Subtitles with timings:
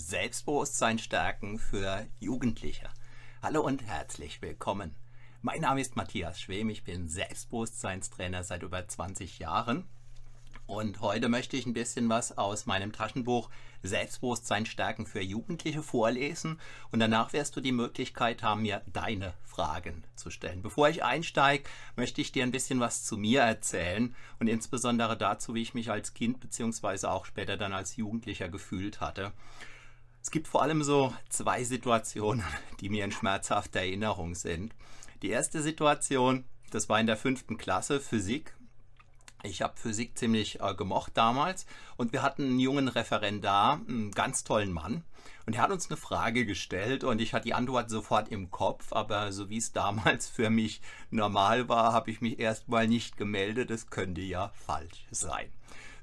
[0.00, 2.88] Selbstbewusstsein stärken für Jugendliche.
[3.42, 4.94] Hallo und herzlich willkommen.
[5.42, 9.84] Mein Name ist Matthias Schwem, ich bin Selbstbewusstseinstrainer seit über 20 Jahren
[10.66, 13.50] und heute möchte ich ein bisschen was aus meinem Taschenbuch
[13.82, 16.58] Selbstbewusstsein stärken für Jugendliche vorlesen
[16.90, 20.62] und danach wirst du die Möglichkeit haben, mir deine Fragen zu stellen.
[20.62, 21.64] Bevor ich einsteige,
[21.94, 25.90] möchte ich dir ein bisschen was zu mir erzählen und insbesondere dazu, wie ich mich
[25.90, 27.06] als Kind bzw.
[27.06, 29.32] auch später dann als Jugendlicher gefühlt hatte.
[30.22, 32.44] Es gibt vor allem so zwei Situationen,
[32.80, 34.74] die mir in schmerzhafter Erinnerung sind.
[35.22, 38.54] Die erste Situation, das war in der fünften Klasse Physik
[39.42, 41.64] ich habe Physik ziemlich äh, gemocht damals
[41.96, 45.02] und wir hatten einen jungen Referendar, einen ganz tollen Mann.
[45.46, 48.92] Und er hat uns eine Frage gestellt und ich hatte die Antwort sofort im Kopf,
[48.92, 50.80] aber so wie es damals für mich
[51.10, 53.70] normal war, habe ich mich erstmal nicht gemeldet.
[53.70, 55.50] Es könnte ja falsch sein.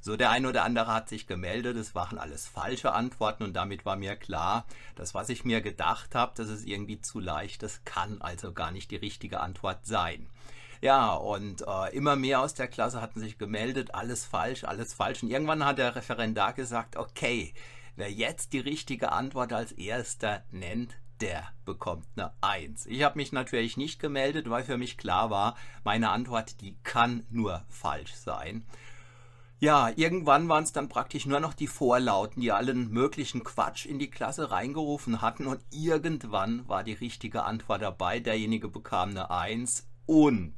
[0.07, 3.85] So, der eine oder andere hat sich gemeldet, es waren alles falsche Antworten und damit
[3.85, 7.83] war mir klar, dass was ich mir gedacht habe, das ist irgendwie zu leicht, das
[7.83, 10.29] kann also gar nicht die richtige Antwort sein.
[10.79, 15.23] Ja, und äh, immer mehr aus der Klasse hatten sich gemeldet, alles falsch, alles falsch.
[15.23, 17.53] Und irgendwann hat der Referendar gesagt, okay,
[17.97, 22.85] wer jetzt die richtige Antwort als erster nennt, der bekommt eine Eins.
[22.85, 27.25] Ich habe mich natürlich nicht gemeldet, weil für mich klar war, meine Antwort, die kann
[27.29, 28.63] nur falsch sein.
[29.59, 33.97] Ja, irgendwann waren es dann praktisch nur noch die Vorlauten, die allen möglichen Quatsch in
[33.97, 38.19] die Klasse reingerufen hatten und irgendwann war die richtige Antwort dabei.
[38.19, 40.53] Derjenige bekam eine Eins und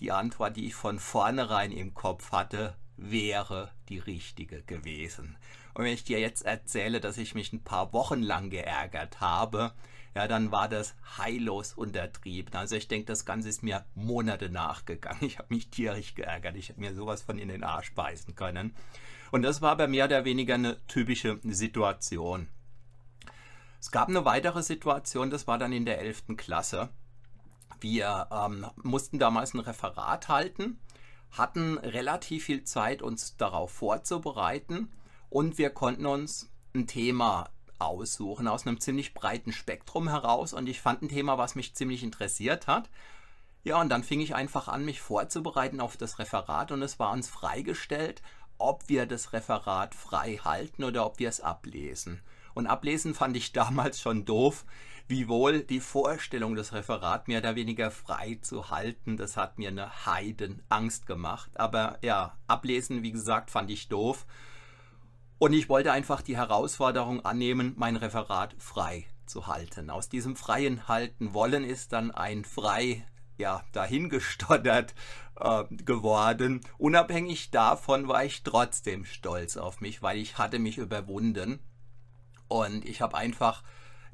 [0.00, 5.38] die Antwort, die ich von vornherein im Kopf hatte, wäre die richtige gewesen.
[5.72, 9.72] Und wenn ich dir jetzt erzähle, dass ich mich ein paar Wochen lang geärgert habe,
[10.14, 12.54] ja, dann war das heillos untertrieben.
[12.54, 15.24] Also ich denke, das Ganze ist mir Monate nachgegangen.
[15.24, 16.56] Ich habe mich tierisch geärgert.
[16.56, 18.74] Ich hätte mir sowas von in den Arsch beißen können.
[19.32, 22.48] Und das war bei mehr oder weniger eine typische Situation.
[23.80, 26.36] Es gab eine weitere Situation, das war dann in der 11.
[26.36, 26.88] Klasse.
[27.80, 30.78] Wir ähm, mussten damals ein Referat halten,
[31.32, 34.90] hatten relativ viel Zeit, uns darauf vorzubereiten
[35.28, 40.80] und wir konnten uns ein Thema aussuchen aus einem ziemlich breiten Spektrum heraus und ich
[40.80, 42.90] fand ein Thema, was mich ziemlich interessiert hat.
[43.62, 47.12] Ja, und dann fing ich einfach an, mich vorzubereiten auf das Referat und es war
[47.12, 48.22] uns freigestellt,
[48.58, 52.20] ob wir das Referat frei halten oder ob wir es ablesen.
[52.54, 54.64] Und ablesen fand ich damals schon doof,
[55.06, 60.06] Wiewohl die Vorstellung, das Referat mehr oder weniger frei zu halten, das hat mir eine
[60.06, 61.50] Heidenangst gemacht.
[61.54, 64.24] Aber ja, ablesen, wie gesagt, fand ich doof.
[65.44, 69.90] Und ich wollte einfach die Herausforderung annehmen, mein Referat frei zu halten.
[69.90, 73.06] Aus diesem freien Halten wollen ist dann ein frei
[73.36, 74.94] ja, dahingestottert
[75.38, 76.62] äh, geworden.
[76.78, 81.58] Unabhängig davon war ich trotzdem stolz auf mich, weil ich hatte mich überwunden.
[82.48, 83.62] Und ich habe einfach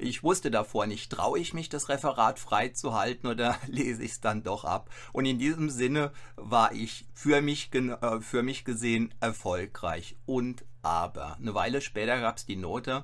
[0.03, 4.43] ich wusste davor nicht, traue ich mich, das Referat freizuhalten oder lese ich es dann
[4.43, 4.89] doch ab.
[5.13, 10.17] Und in diesem Sinne war ich für mich, äh, für mich gesehen erfolgreich.
[10.25, 13.03] Und aber, eine Weile später gab es die Note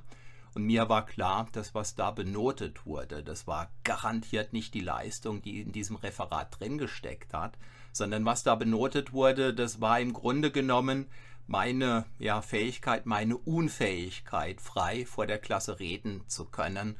[0.55, 5.41] und mir war klar, dass was da benotet wurde, das war garantiert nicht die Leistung,
[5.41, 7.57] die in diesem Referat drin gesteckt hat,
[7.91, 11.07] sondern was da benotet wurde, das war im Grunde genommen
[11.47, 16.97] meine ja, Fähigkeit, meine Unfähigkeit, frei vor der Klasse reden zu können.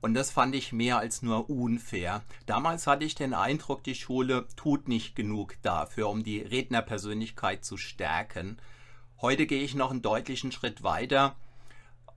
[0.00, 2.22] Und das fand ich mehr als nur unfair.
[2.46, 7.76] Damals hatte ich den Eindruck, die Schule tut nicht genug dafür, um die Rednerpersönlichkeit zu
[7.76, 8.58] stärken.
[9.22, 11.36] Heute gehe ich noch einen deutlichen Schritt weiter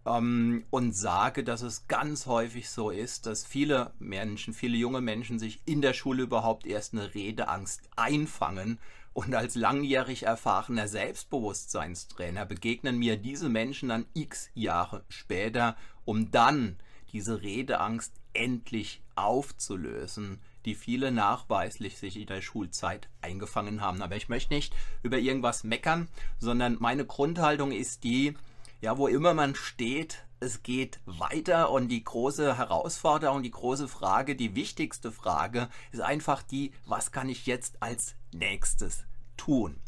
[0.08, 5.38] ähm, und sage, dass es ganz häufig so ist, dass viele Menschen, viele junge Menschen
[5.38, 8.80] sich in der Schule überhaupt erst eine Redeangst einfangen
[9.14, 16.78] und als langjährig erfahrener Selbstbewusstseinstrainer begegnen mir diese Menschen dann x Jahre später, um dann
[17.12, 24.02] diese Redeangst endlich aufzulösen, die viele nachweislich sich in der Schulzeit eingefangen haben.
[24.02, 26.08] Aber ich möchte nicht über irgendwas meckern,
[26.40, 28.36] sondern meine Grundhaltung ist die,
[28.82, 34.36] ja, wo immer man steht, es geht weiter und die große Herausforderung, die große Frage,
[34.36, 39.06] die wichtigste Frage ist einfach die, was kann ich jetzt als nächstes
[39.38, 39.80] tun?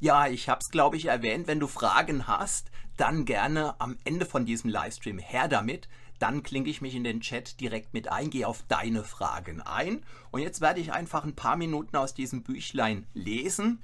[0.00, 1.46] Ja, ich habe es, glaube ich, erwähnt.
[1.46, 5.88] Wenn du Fragen hast, dann gerne am Ende von diesem Livestream her damit.
[6.22, 10.04] Dann klinke ich mich in den Chat direkt mit ein, gehe auf deine Fragen ein.
[10.30, 13.80] Und jetzt werde ich einfach ein paar Minuten aus diesem Büchlein lesen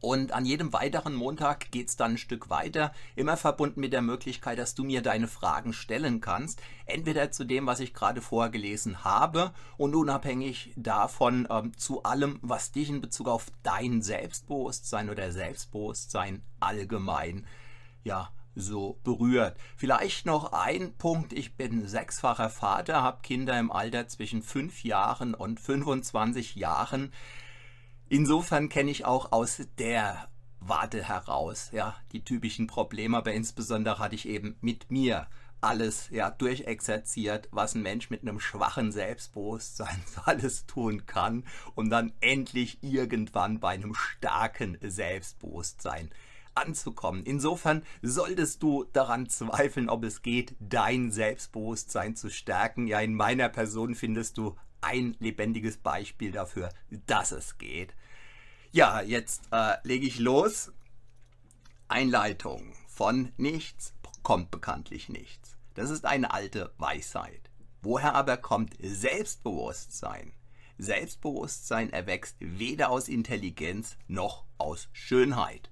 [0.00, 4.00] und an jedem weiteren Montag geht es dann ein Stück weiter, immer verbunden mit der
[4.00, 6.62] Möglichkeit, dass du mir deine Fragen stellen kannst.
[6.86, 12.72] Entweder zu dem, was ich gerade vorgelesen habe und unabhängig davon ähm, zu allem, was
[12.72, 17.46] dich in Bezug auf dein Selbstbewusstsein oder Selbstbewusstsein allgemein
[18.02, 18.30] ja,
[18.60, 19.56] so berührt.
[19.76, 21.32] Vielleicht noch ein Punkt.
[21.32, 27.12] Ich bin sechsfacher Vater, habe Kinder im Alter zwischen fünf Jahren und 25 Jahren.
[28.08, 30.28] Insofern kenne ich auch aus der
[30.60, 35.26] Warte heraus, ja, die typischen Probleme, aber insbesondere hatte ich eben mit mir
[35.60, 42.12] alles ja durchexerziert, was ein Mensch mit einem schwachen Selbstbewusstsein alles tun kann, um dann
[42.20, 46.10] endlich irgendwann bei einem starken Selbstbewusstsein
[46.60, 47.24] anzukommen.
[47.24, 52.86] Insofern solltest du daran zweifeln, ob es geht, dein Selbstbewusstsein zu stärken.
[52.86, 56.70] Ja, in meiner Person findest du ein lebendiges Beispiel dafür,
[57.06, 57.94] dass es geht.
[58.72, 60.72] Ja, jetzt äh, lege ich los.
[61.88, 65.56] Einleitung von nichts kommt bekanntlich nichts.
[65.74, 67.50] Das ist eine alte Weisheit.
[67.82, 70.32] Woher aber kommt Selbstbewusstsein?
[70.78, 75.69] Selbstbewusstsein erwächst weder aus Intelligenz noch aus Schönheit.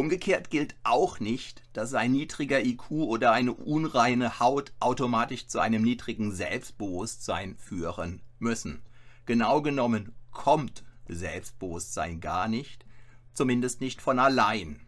[0.00, 5.82] Umgekehrt gilt auch nicht, dass ein niedriger IQ oder eine unreine Haut automatisch zu einem
[5.82, 8.80] niedrigen Selbstbewusstsein führen müssen.
[9.26, 12.86] Genau genommen kommt Selbstbewusstsein gar nicht,
[13.34, 14.80] zumindest nicht von allein.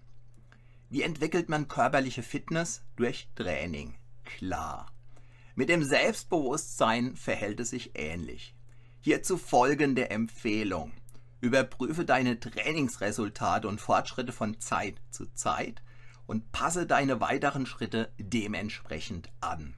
[0.88, 2.82] Wie entwickelt man körperliche Fitness?
[2.96, 3.96] Durch Training.
[4.24, 4.90] Klar.
[5.54, 8.54] Mit dem Selbstbewusstsein verhält es sich ähnlich.
[9.02, 10.90] Hierzu folgende Empfehlung.
[11.42, 15.82] Überprüfe deine Trainingsresultate und Fortschritte von Zeit zu Zeit
[16.26, 19.74] und passe deine weiteren Schritte dementsprechend an.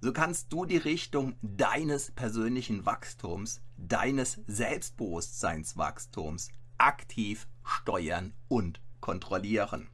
[0.00, 9.86] So kannst du die Richtung deines persönlichen Wachstums, deines Selbstbewusstseinswachstums aktiv steuern und kontrollieren.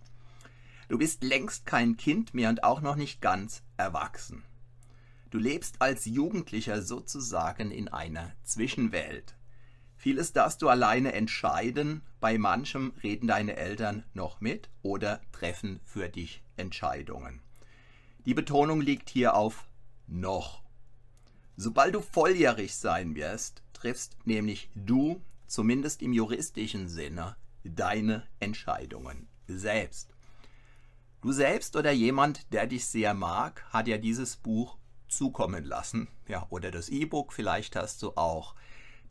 [0.88, 4.44] Du bist längst kein Kind mehr und auch noch nicht ganz erwachsen.
[5.28, 9.36] Du lebst als Jugendlicher sozusagen in einer Zwischenwelt.
[10.02, 16.08] Vieles darfst du alleine entscheiden, bei manchem reden deine Eltern noch mit oder treffen für
[16.08, 17.40] dich Entscheidungen.
[18.26, 19.68] Die Betonung liegt hier auf
[20.08, 20.64] noch.
[21.56, 30.16] Sobald du volljährig sein wirst, triffst nämlich du, zumindest im juristischen Sinne, deine Entscheidungen selbst.
[31.20, 36.08] Du selbst oder jemand, der dich sehr mag, hat ja dieses Buch zukommen lassen.
[36.26, 38.56] Ja, oder das E-Book, vielleicht hast du auch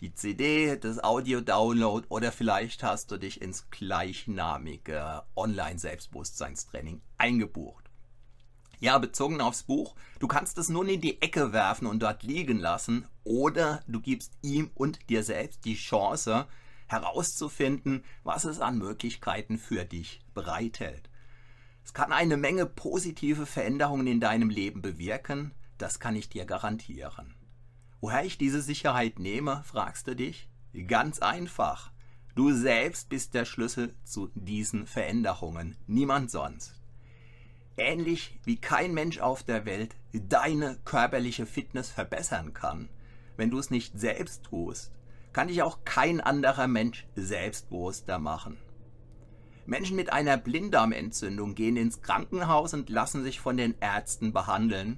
[0.02, 7.92] die CD, das Audio-Download oder vielleicht hast du dich ins gleichnamige Online-Selbstbewusstseinstraining eingebucht.
[8.80, 12.58] Ja, bezogen aufs Buch, du kannst es nun in die Ecke werfen und dort liegen
[12.58, 16.48] lassen oder du gibst ihm und dir selbst die Chance
[16.88, 21.12] herauszufinden, was es an Möglichkeiten für dich bereithält.
[21.86, 27.36] Es kann eine Menge positive Veränderungen in deinem Leben bewirken, das kann ich dir garantieren.
[28.02, 30.50] Woher ich diese Sicherheit nehme, fragst du dich?
[30.88, 31.92] Ganz einfach.
[32.34, 36.82] Du selbst bist der Schlüssel zu diesen Veränderungen, niemand sonst.
[37.78, 42.90] Ähnlich wie kein Mensch auf der Welt deine körperliche Fitness verbessern kann,
[43.38, 44.92] wenn du es nicht selbst tust,
[45.32, 48.58] kann dich auch kein anderer Mensch selbstbewusster machen.
[49.68, 54.98] Menschen mit einer Blinddarmentzündung gehen ins Krankenhaus und lassen sich von den Ärzten behandeln.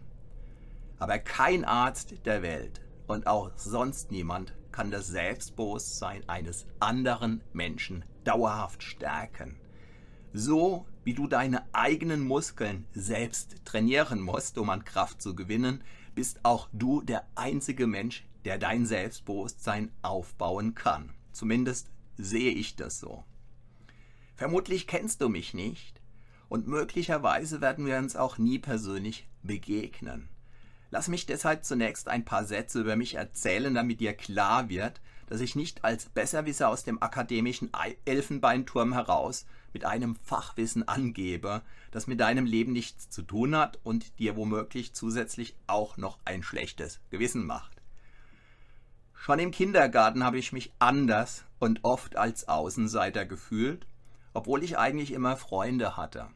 [1.00, 2.79] Aber kein Arzt der Welt
[3.13, 9.56] und auch sonst niemand kann das Selbstbewusstsein eines anderen Menschen dauerhaft stärken.
[10.33, 15.84] So wie du deine eigenen Muskeln selbst trainieren musst, um an Kraft zu gewinnen,
[16.15, 21.13] bist auch du der einzige Mensch, der dein Selbstbewusstsein aufbauen kann.
[21.32, 23.24] Zumindest sehe ich das so.
[24.36, 26.01] Vermutlich kennst du mich nicht
[26.50, 30.29] und möglicherweise werden wir uns auch nie persönlich begegnen.
[30.93, 35.41] Lass mich deshalb zunächst ein paar Sätze über mich erzählen, damit dir klar wird, dass
[35.41, 37.71] ich nicht als Besserwisser aus dem akademischen
[38.05, 44.19] Elfenbeinturm heraus mit einem Fachwissen angebe, das mit deinem Leben nichts zu tun hat und
[44.19, 47.81] dir womöglich zusätzlich auch noch ein schlechtes Gewissen macht.
[49.15, 53.88] Schon im Kindergarten habe ich mich anders und oft als Außenseiter gefühlt
[54.33, 56.27] obwohl ich eigentlich immer Freunde hatte.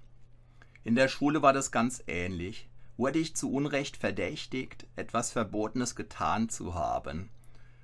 [0.83, 2.66] In der Schule war das ganz ähnlich.
[2.97, 7.29] Wurde ich zu Unrecht verdächtigt, etwas Verbotenes getan zu haben,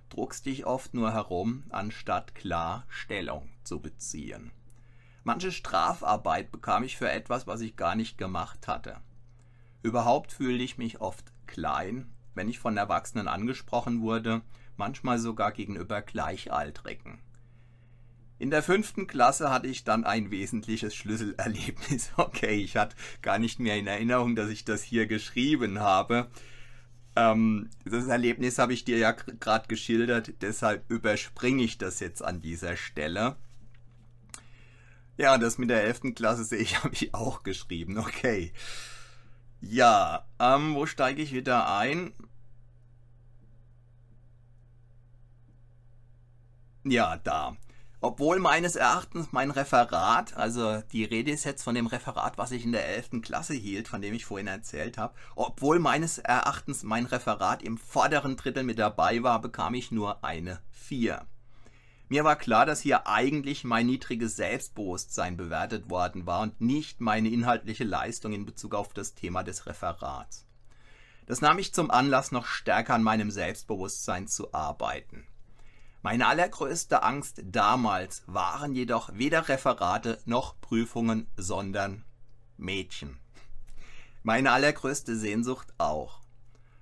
[0.10, 4.52] druckst dich oft nur herum, anstatt klar Stellung zu beziehen.
[5.24, 8.98] Manche Strafarbeit bekam ich für etwas, was ich gar nicht gemacht hatte.
[9.84, 14.42] Überhaupt fühlte ich mich oft klein, wenn ich von Erwachsenen angesprochen wurde,
[14.78, 17.20] manchmal sogar gegenüber Gleichaltrigen.
[18.40, 22.12] In der fünften Klasse hatte ich dann ein wesentliches Schlüsselerlebnis.
[22.18, 26.28] Okay, ich hatte gar nicht mehr in Erinnerung, dass ich das hier geschrieben habe.
[27.16, 32.42] Ähm, das Erlebnis habe ich dir ja gerade geschildert, deshalb überspringe ich das jetzt an
[32.42, 33.36] dieser Stelle.
[35.18, 36.16] Ja, das mit der 11.
[36.16, 37.98] Klasse sehe ich, habe ich auch geschrieben.
[37.98, 38.52] Okay.
[39.62, 42.14] Ja, ähm, wo steige ich wieder ein?
[46.84, 47.56] Ja, da.
[48.06, 52.66] Obwohl meines Erachtens mein Referat, also die Rede ist jetzt von dem Referat, was ich
[52.66, 53.22] in der 11.
[53.22, 58.36] Klasse hielt, von dem ich vorhin erzählt habe, obwohl meines Erachtens mein Referat im vorderen
[58.36, 61.26] Drittel mit dabei war, bekam ich nur eine 4.
[62.10, 67.30] Mir war klar, dass hier eigentlich mein niedriges Selbstbewusstsein bewertet worden war und nicht meine
[67.30, 70.46] inhaltliche Leistung in Bezug auf das Thema des Referats.
[71.26, 75.26] Das nahm ich zum Anlass, noch stärker an meinem Selbstbewusstsein zu arbeiten.
[76.06, 82.04] Meine allergrößte Angst damals waren jedoch weder Referate noch Prüfungen, sondern
[82.58, 83.18] Mädchen.
[84.22, 86.20] Meine allergrößte Sehnsucht auch.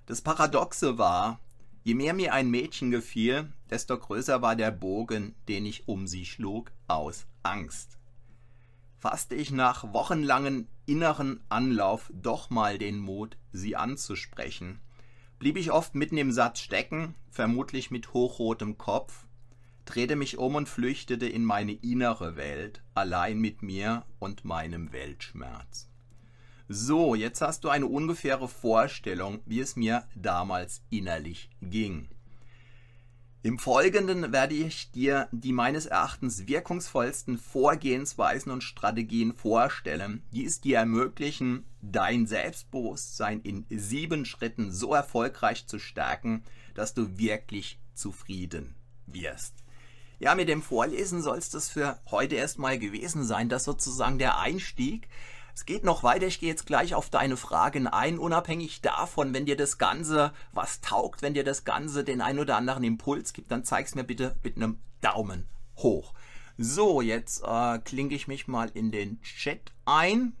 [0.06, 1.38] Das Paradoxe war,
[1.84, 6.26] je mehr mir ein Mädchen gefiel, desto größer war der Bogen, den ich um sie
[6.26, 7.98] schlug, aus Angst.
[8.98, 14.80] Fasste ich nach wochenlangen inneren Anlauf doch mal den Mut, sie anzusprechen,
[15.42, 19.26] blieb ich oft mitten im Satz stecken, vermutlich mit hochrotem Kopf,
[19.84, 25.88] drehte mich um und flüchtete in meine innere Welt, allein mit mir und meinem Weltschmerz.
[26.68, 32.08] So, jetzt hast du eine ungefähre Vorstellung, wie es mir damals innerlich ging.
[33.44, 40.60] Im Folgenden werde ich dir die meines Erachtens wirkungsvollsten Vorgehensweisen und Strategien vorstellen, die es
[40.60, 46.44] dir ermöglichen, dein Selbstbewusstsein in sieben Schritten so erfolgreich zu stärken,
[46.74, 49.54] dass du wirklich zufrieden wirst.
[50.20, 53.48] Ja, mit dem Vorlesen soll es das für heute erstmal gewesen sein.
[53.48, 55.08] Das sozusagen der Einstieg.
[55.54, 59.46] Es geht noch weiter, ich gehe jetzt gleich auf deine Fragen ein, unabhängig davon, wenn
[59.46, 63.50] dir das Ganze was taugt, wenn dir das Ganze den ein oder anderen Impuls gibt,
[63.50, 66.14] dann zeig's mir bitte mit einem Daumen hoch.
[66.58, 70.34] So, jetzt äh, klinke ich mich mal in den Chat ein.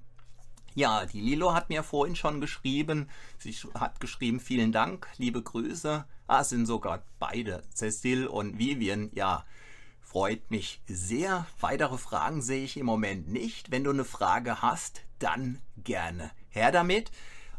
[0.74, 3.08] Ja, die Lilo hat mir vorhin schon geschrieben.
[3.38, 6.04] Sie hat geschrieben, vielen Dank, liebe Grüße.
[6.26, 9.10] Ah, es sind sogar beide, Cecil und Vivian.
[9.12, 9.44] Ja,
[10.12, 11.46] freut mich sehr.
[11.58, 13.70] Weitere Fragen sehe ich im Moment nicht.
[13.70, 17.10] Wenn du eine Frage hast, dann gerne her damit.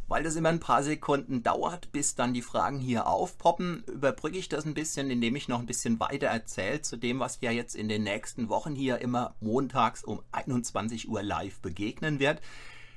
[0.08, 4.50] Weil das immer ein paar Sekunden dauert, bis dann die Fragen hier aufpoppen, überbrücke ich
[4.50, 7.76] das ein bisschen, indem ich noch ein bisschen weiter erzähle zu dem, was dir jetzt
[7.76, 12.40] in den nächsten Wochen hier immer montags um 21 Uhr live begegnen wird.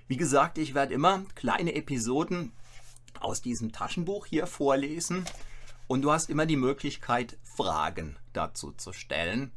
[0.06, 2.52] Wie gesagt, ich werde immer kleine Episoden
[3.20, 5.25] aus diesem Taschenbuch hier vorlesen
[5.86, 9.52] und du hast immer die Möglichkeit, Fragen dazu zu stellen.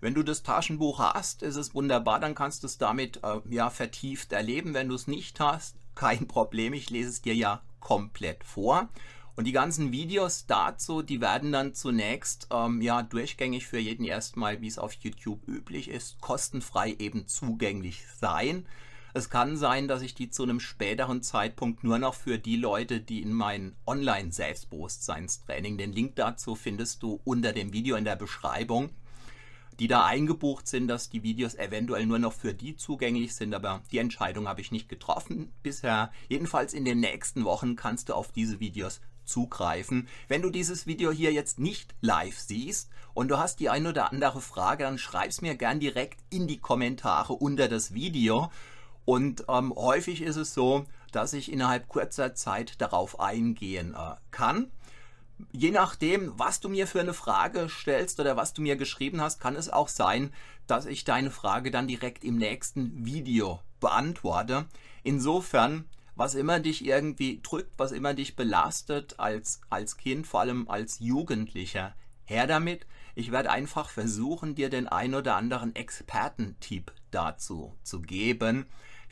[0.00, 3.70] Wenn du das Taschenbuch hast, ist es wunderbar, dann kannst du es damit äh, ja
[3.70, 4.74] vertieft erleben.
[4.74, 8.88] Wenn du es nicht hast, kein Problem, ich lese es dir ja komplett vor.
[9.36, 14.62] Und die ganzen Videos dazu, die werden dann zunächst ähm, ja durchgängig für jeden erstmal,
[14.62, 18.66] wie es auf YouTube üblich ist, kostenfrei eben zugänglich sein.
[19.16, 23.00] Es kann sein, dass ich die zu einem späteren Zeitpunkt nur noch für die Leute,
[23.00, 28.90] die in mein Online-Selbstbewusstseinstraining, den Link dazu findest du unter dem Video in der Beschreibung,
[29.80, 33.80] die da eingebucht sind, dass die Videos eventuell nur noch für die zugänglich sind, aber
[33.90, 36.12] die Entscheidung habe ich nicht getroffen bisher.
[36.28, 40.08] Jedenfalls in den nächsten Wochen kannst du auf diese Videos zugreifen.
[40.28, 44.12] Wenn du dieses Video hier jetzt nicht live siehst und du hast die ein oder
[44.12, 48.50] andere Frage, dann schreib es mir gern direkt in die Kommentare unter das Video
[49.06, 54.70] und ähm, häufig ist es so, dass ich innerhalb kurzer Zeit darauf eingehen äh, kann.
[55.52, 59.40] Je nachdem, was du mir für eine Frage stellst oder was du mir geschrieben hast,
[59.40, 60.32] kann es auch sein,
[60.66, 64.66] dass ich deine Frage dann direkt im nächsten Video beantworte.
[65.04, 65.84] Insofern,
[66.16, 70.98] was immer dich irgendwie drückt, was immer dich belastet als, als Kind, vor allem als
[70.98, 71.94] Jugendlicher,
[72.24, 72.86] her damit.
[73.14, 78.66] Ich werde einfach versuchen, dir den ein oder anderen Expertentipp dazu zu geben.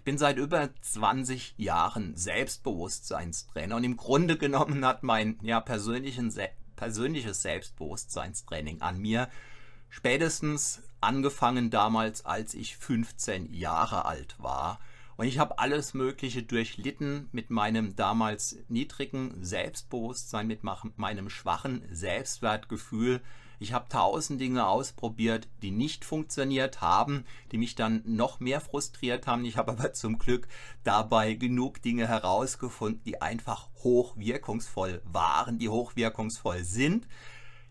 [0.05, 6.31] Ich bin seit über 20 Jahren Selbstbewusstseinstrainer und im Grunde genommen hat mein ja, persönlichen,
[6.77, 9.31] persönliches Selbstbewusstseinstraining an mir
[9.89, 14.79] spätestens angefangen damals, als ich 15 Jahre alt war.
[15.17, 23.23] Und ich habe alles Mögliche durchlitten mit meinem damals niedrigen Selbstbewusstsein, mit meinem schwachen Selbstwertgefühl,
[23.59, 29.27] ich habe tausend Dinge ausprobiert, die nicht funktioniert haben, die mich dann noch mehr frustriert
[29.27, 29.45] haben.
[29.45, 30.49] Ich habe aber zum Glück
[30.83, 37.07] dabei genug Dinge herausgefunden, die einfach hochwirkungsvoll waren, die hochwirkungsvoll sind.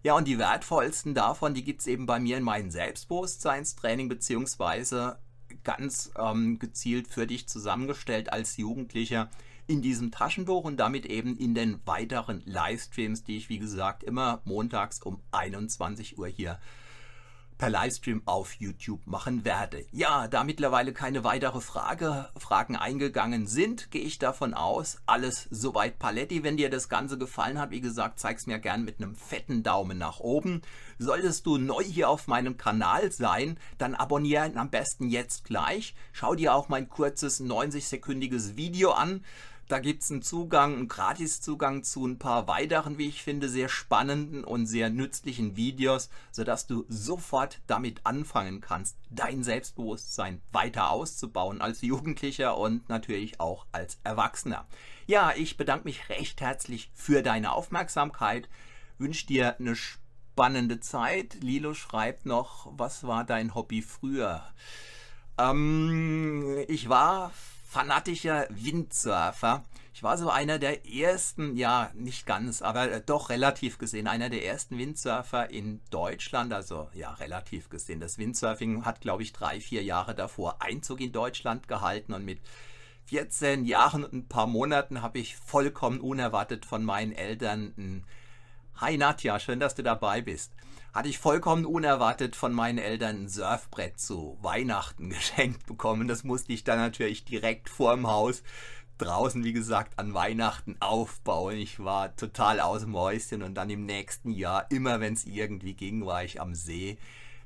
[0.04, 5.18] Ja, und die wertvollsten davon, die gibt es eben bei mir in meinem Selbstbewusstseinstraining, beziehungsweise
[5.64, 9.30] ganz ähm, gezielt für dich zusammengestellt als Jugendlicher
[9.68, 14.42] in diesem Taschenbuch und damit eben in den weiteren Livestreams, die ich wie gesagt immer
[14.46, 16.60] montags um 21 Uhr hier
[17.58, 19.86] per Livestream auf YouTube machen werde.
[19.92, 26.00] Ja, da mittlerweile keine weitere Frage, Fragen eingegangen sind, gehe ich davon aus, alles soweit
[26.00, 26.44] Paletti.
[26.44, 29.98] Wenn dir das Ganze gefallen hat, wie gesagt, zeig's mir gern mit einem fetten Daumen
[29.98, 30.62] nach oben.
[31.00, 35.96] Solltest du neu hier auf meinem Kanal sein, dann abonniere ihn am besten jetzt gleich.
[36.12, 39.24] Schau dir auch mein kurzes 90-sekündiges Video an.
[39.68, 43.70] Da gibt es einen Zugang, einen Gratiszugang zu ein paar weiteren, wie ich finde, sehr
[43.70, 51.62] spannenden und sehr nützlichen Videos, sodass du sofort damit anfangen kannst, dein Selbstbewusstsein weiter auszubauen
[51.62, 54.68] als Jugendlicher und natürlich auch als Erwachsener.
[55.08, 58.50] Ja, ich bedanke mich recht herzlich für deine Aufmerksamkeit,
[58.98, 61.36] wünsche dir eine spannende Zeit.
[61.42, 64.44] Lilo schreibt noch, was war dein Hobby früher?
[65.38, 67.32] Ähm, ich war
[67.74, 69.66] fanatischer Windsurfer.
[69.96, 74.30] Ich war so einer der ersten, ja, nicht ganz, aber äh, doch relativ gesehen, einer
[74.30, 76.54] der ersten Windsurfer in Deutschland.
[76.54, 78.00] Also ja, relativ gesehen.
[78.00, 82.42] Das Windsurfing hat, glaube ich, drei, vier Jahre davor Einzug in Deutschland gehalten und mit
[83.06, 88.06] 14 Jahren und ein paar Monaten habe ich vollkommen unerwartet von meinen Eltern ein
[88.76, 90.52] Hi Nadja, schön, dass du dabei bist
[90.94, 96.08] hatte ich vollkommen unerwartet von meinen Eltern ein Surfbrett zu Weihnachten geschenkt bekommen.
[96.08, 98.44] Das musste ich dann natürlich direkt vorm Haus
[99.00, 101.58] draußen, wie gesagt, an Weihnachten aufbauen.
[101.58, 105.74] Ich war total aus dem Häuschen und dann im nächsten Jahr, immer wenn es irgendwie
[105.74, 106.98] ging, war ich am See,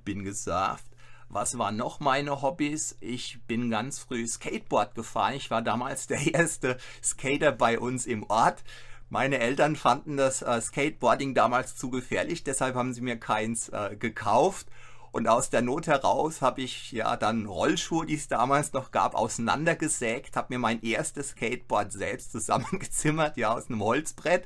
[0.04, 0.86] bin gesurft.
[1.30, 2.98] Was waren noch meine Hobbys?
[3.02, 5.34] Ich bin ganz früh Skateboard gefahren.
[5.36, 8.64] Ich war damals der erste Skater bei uns im Ort.
[9.10, 13.96] Meine Eltern fanden das äh, Skateboarding damals zu gefährlich, deshalb haben sie mir keins äh,
[13.98, 14.68] gekauft.
[15.12, 19.16] Und aus der Not heraus habe ich ja dann Rollschuhe, die es damals noch gab,
[19.16, 24.46] auseinandergesägt, habe mir mein erstes Skateboard selbst zusammengezimmert, ja, aus einem Holzbrett.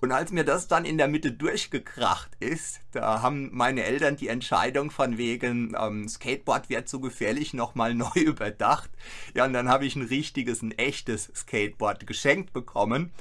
[0.00, 4.28] Und als mir das dann in der Mitte durchgekracht ist, da haben meine Eltern die
[4.28, 8.90] Entscheidung von wegen ähm, Skateboard wäre zu gefährlich nochmal neu überdacht.
[9.32, 13.12] Ja, und dann habe ich ein richtiges, ein echtes Skateboard geschenkt bekommen.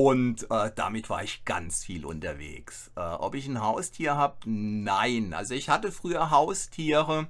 [0.00, 2.92] Und äh, damit war ich ganz viel unterwegs.
[2.94, 4.36] Äh, ob ich ein Haustier habe?
[4.48, 5.34] Nein.
[5.34, 7.26] Also ich hatte früher Haustiere.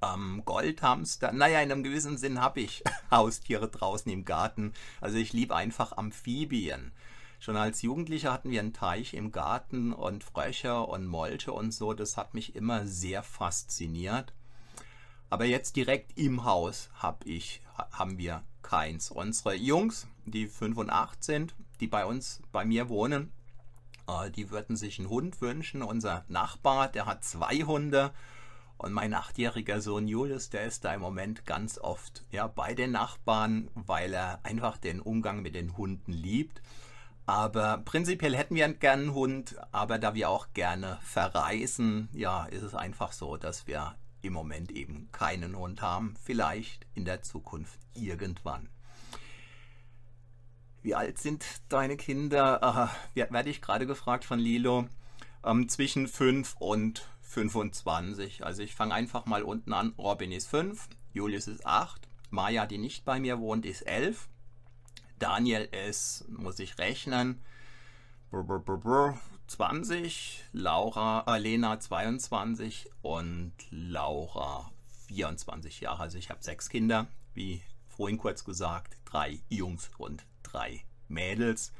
[0.00, 1.32] Ähm, Goldhamster.
[1.32, 4.72] Naja, in einem gewissen Sinn habe ich Haustiere draußen im Garten.
[5.02, 6.92] Also ich liebe einfach Amphibien.
[7.40, 11.92] Schon als Jugendlicher hatten wir einen Teich im Garten und Frösche und Molche und so.
[11.92, 14.32] Das hat mich immer sehr fasziniert.
[15.28, 19.10] Aber jetzt direkt im Haus hab ich, haben wir keins.
[19.10, 23.32] Unsere Jungs, die 5 und 8 sind, die bei uns, bei mir wohnen,
[24.08, 25.82] äh, die würden sich einen Hund wünschen.
[25.82, 28.12] Unser Nachbar, der hat zwei Hunde.
[28.78, 32.92] Und mein achtjähriger Sohn Julius, der ist da im Moment ganz oft ja, bei den
[32.92, 36.62] Nachbarn, weil er einfach den Umgang mit den Hunden liebt.
[37.26, 42.62] Aber prinzipiell hätten wir gerne einen Hund, aber da wir auch gerne verreisen, ja, ist
[42.62, 46.14] es einfach so, dass wir im Moment eben keinen Hund haben.
[46.22, 48.68] Vielleicht in der Zukunft irgendwann.
[50.82, 52.62] Wie alt sind deine Kinder?
[52.62, 54.88] Aha, werde ich gerade gefragt von Lilo.
[55.44, 58.44] Ähm, zwischen 5 und 25.
[58.44, 59.94] Also ich fange einfach mal unten an.
[59.96, 64.28] Robin ist 5, Julius ist 8, Maja, die nicht bei mir wohnt, ist 11.
[65.18, 67.40] Daniel ist, muss ich rechnen,
[69.46, 74.72] 20, Laura, äh, Lena 22 und Laura
[75.06, 76.02] 24 Jahre.
[76.02, 81.72] Also ich habe sechs Kinder, wie vorhin kurz gesagt, drei Jungs und drei Mädels.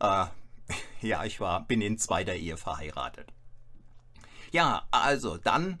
[0.00, 0.26] Äh,
[1.00, 3.32] ja, ich war, bin in zweiter Ehe verheiratet.
[4.52, 5.78] Ja, also dann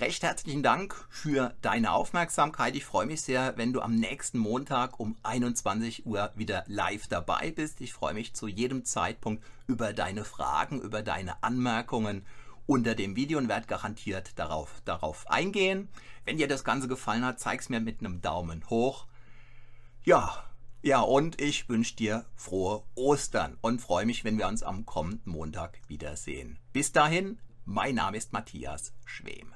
[0.00, 2.76] recht herzlichen Dank für deine Aufmerksamkeit.
[2.76, 7.50] Ich freue mich sehr, wenn du am nächsten Montag um 21 Uhr wieder live dabei
[7.50, 7.80] bist.
[7.80, 12.24] Ich freue mich zu jedem Zeitpunkt über deine Fragen, über deine Anmerkungen
[12.66, 15.88] unter dem Video und werde garantiert darauf, darauf eingehen.
[16.24, 19.06] Wenn dir das Ganze gefallen hat, zeig es mir mit einem Daumen hoch.
[20.04, 20.44] Ja,
[20.82, 25.32] ja, und ich wünsche dir frohe Ostern und freue mich, wenn wir uns am kommenden
[25.32, 26.58] Montag wiedersehen.
[26.72, 29.54] Bis dahin, mein Name ist Matthias Schwem.